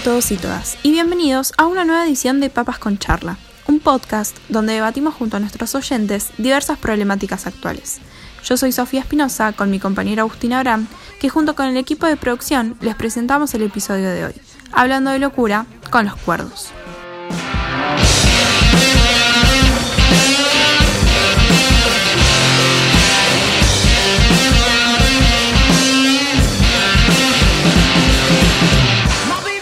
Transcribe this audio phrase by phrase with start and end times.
[0.00, 3.36] todos y todas, y bienvenidos a una nueva edición de Papas con Charla,
[3.68, 8.00] un podcast donde debatimos junto a nuestros oyentes diversas problemáticas actuales.
[8.42, 10.88] Yo soy Sofía Espinosa con mi compañera Agustina Abraham,
[11.20, 14.34] que junto con el equipo de producción les presentamos el episodio de hoy,
[14.72, 16.72] hablando de locura con los cuerdos.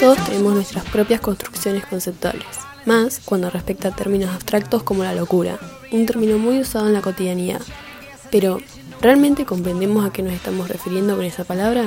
[0.01, 2.47] Todos tenemos nuestras propias construcciones conceptuales,
[2.87, 5.59] más cuando respecta a términos abstractos como la locura,
[5.93, 7.61] un término muy usado en la cotidianidad.
[8.31, 8.63] Pero,
[9.03, 11.85] ¿realmente comprendemos a qué nos estamos refiriendo con esa palabra?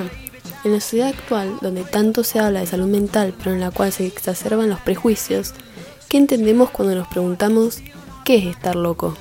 [0.64, 3.92] En la sociedad actual, donde tanto se habla de salud mental, pero en la cual
[3.92, 5.56] se exacerban los prejuicios,
[6.08, 7.82] ¿qué entendemos cuando nos preguntamos
[8.26, 9.18] qué es estar loco?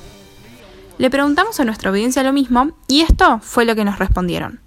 [0.98, 4.61] Le preguntamos a nuestra audiencia lo mismo y esto fue lo que nos respondieron.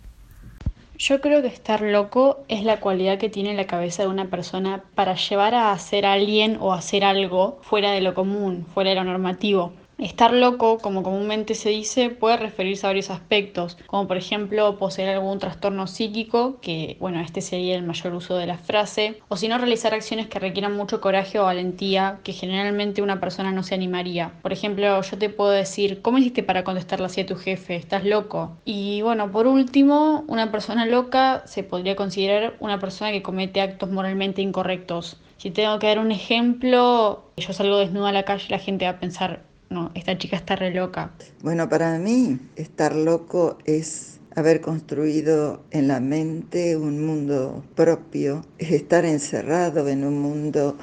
[0.97, 4.85] Yo creo que estar loco es la cualidad que tiene la cabeza de una persona
[4.95, 8.95] para llevar a hacer a alguien o hacer algo fuera de lo común, fuera de
[8.95, 9.73] lo normativo.
[9.97, 15.09] Estar loco, como comúnmente se dice, puede referirse a varios aspectos, como por ejemplo poseer
[15.09, 19.47] algún trastorno psíquico, que bueno, este sería el mayor uso de la frase, o si
[19.47, 23.73] no realizar acciones que requieran mucho coraje o valentía, que generalmente una persona no se
[23.73, 24.33] animaría.
[24.41, 27.77] Por ejemplo, yo te puedo decir, ¿cómo hiciste para contestarle así a tu jefe?
[27.77, 28.57] ¿Estás loco?
[28.66, 33.89] Y bueno, por último, una persona loca se podría considerar una persona que comete actos
[33.89, 35.21] moralmente incorrectos.
[35.38, 38.85] Si tengo que dar un ejemplo, yo salgo desnuda a la calle y la gente
[38.85, 39.43] va a pensar,
[39.76, 41.12] no, esta chica está re loca.
[41.44, 48.72] Bueno, para mí estar loco es haber construido en la mente un mundo propio, es
[48.72, 50.78] estar encerrado en un mundo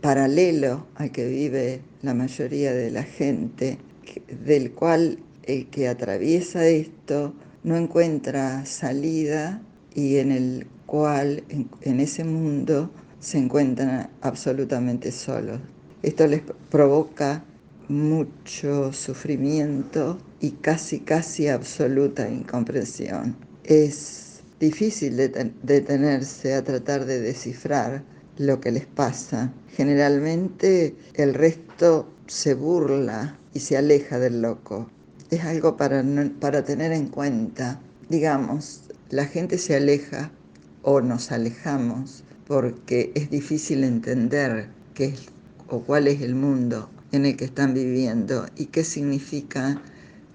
[0.00, 3.78] paralelo al que vive la mayoría de la gente,
[4.46, 9.60] del cual el que atraviesa esto no encuentra salida
[9.94, 15.60] y en el cual en, en ese mundo se encuentran absolutamente solos.
[16.02, 17.44] Esto les provoca
[17.88, 23.36] mucho sufrimiento y casi, casi absoluta incomprensión.
[23.64, 28.04] Es difícil detenerse a tratar de descifrar
[28.36, 29.52] lo que les pasa.
[29.74, 34.90] Generalmente el resto se burla y se aleja del loco.
[35.30, 36.04] Es algo para,
[36.40, 37.80] para tener en cuenta.
[38.08, 40.30] Digamos, la gente se aleja
[40.82, 45.26] o nos alejamos porque es difícil entender qué es
[45.68, 49.80] o cuál es el mundo en el que están viviendo y qué significan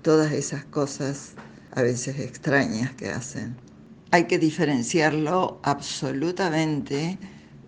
[0.01, 1.34] todas esas cosas
[1.72, 3.56] a veces extrañas que hacen.
[4.11, 7.17] Hay que diferenciarlo absolutamente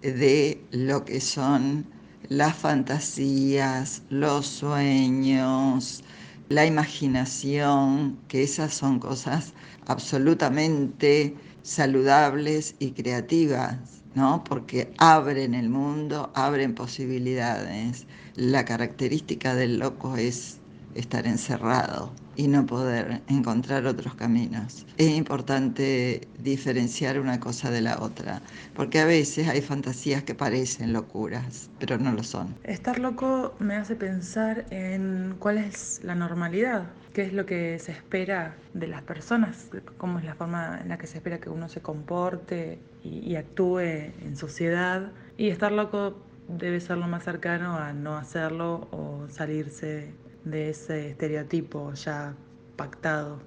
[0.01, 1.85] de lo que son
[2.29, 6.03] las fantasías, los sueños,
[6.49, 9.53] la imaginación, que esas son cosas
[9.87, 14.43] absolutamente saludables y creativas, ¿no?
[14.43, 20.59] Porque abren el mundo, abren posibilidades la característica del loco es
[20.95, 24.85] estar encerrado y no poder encontrar otros caminos.
[24.97, 28.41] Es importante diferenciar una cosa de la otra,
[28.73, 32.55] porque a veces hay fantasías que parecen locuras, pero no lo son.
[32.63, 37.91] Estar loco me hace pensar en cuál es la normalidad, qué es lo que se
[37.91, 41.69] espera de las personas, cómo es la forma en la que se espera que uno
[41.69, 45.11] se comporte y, y actúe en sociedad.
[45.37, 46.17] Y estar loco
[46.47, 50.13] debe ser lo más cercano a no hacerlo o salirse
[50.45, 52.33] de ese estereotipo ya
[52.75, 53.39] pactado.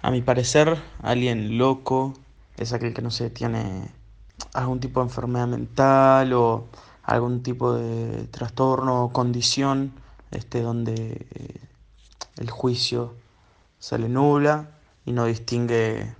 [0.00, 2.14] A mi parecer, alguien loco
[2.56, 3.90] es aquel que no sé, tiene
[4.54, 6.68] algún tipo de enfermedad mental o
[7.02, 9.92] algún tipo de trastorno o condición
[10.30, 11.60] este, donde eh,
[12.36, 13.14] el juicio
[13.78, 14.70] se le nubla
[15.04, 16.14] y no distingue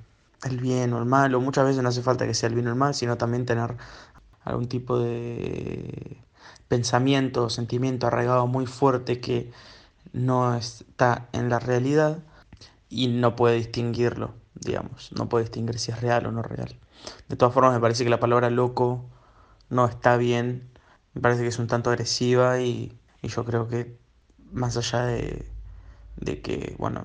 [0.44, 2.68] el bien o el mal, o muchas veces no hace falta que sea el bien
[2.68, 3.76] o el mal, sino también tener
[4.44, 6.16] algún tipo de
[6.68, 9.50] pensamiento o sentimiento arraigado muy fuerte que
[10.12, 12.18] no está en la realidad
[12.88, 16.76] y no puede distinguirlo, digamos, no puede distinguir si es real o no real.
[17.28, 19.04] De todas formas, me parece que la palabra loco
[19.70, 20.68] no está bien,
[21.14, 23.98] me parece que es un tanto agresiva y, yo creo que
[24.52, 25.44] más allá de,
[26.16, 27.04] de que, bueno,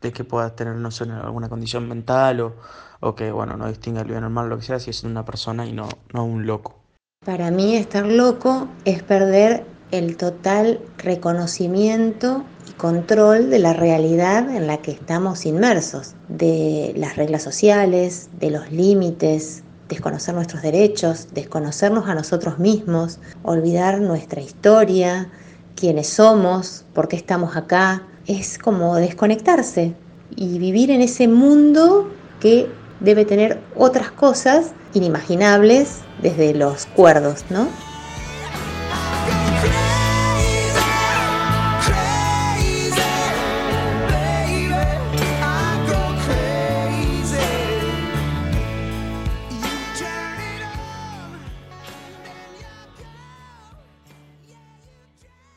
[0.00, 2.56] de que pueda tener, no sé, alguna condición mental o,
[3.00, 5.04] o que, bueno, no distinga el bien o el mal, lo que sea, si es
[5.04, 6.78] una persona y no, no un loco.
[7.24, 14.66] Para mí estar loco es perder el total reconocimiento y control de la realidad en
[14.66, 22.08] la que estamos inmersos, de las reglas sociales, de los límites, desconocer nuestros derechos, desconocernos
[22.08, 25.30] a nosotros mismos, olvidar nuestra historia,
[25.76, 29.94] quiénes somos, por qué estamos acá, es como desconectarse
[30.34, 32.10] y vivir en ese mundo
[32.40, 32.66] que
[33.00, 37.68] debe tener otras cosas inimaginables desde los cuerdos, ¿no?